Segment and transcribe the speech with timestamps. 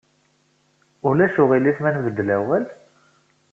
[1.07, 2.65] Ulac aɣilif ma nbeddel awal?